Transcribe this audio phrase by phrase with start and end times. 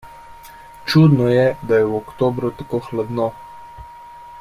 [0.87, 3.33] Čudno je, da je v oktobru tako hladno.